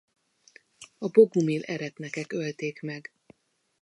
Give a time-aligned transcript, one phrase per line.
[0.97, 3.11] A bogumil eretnekek ölték meg.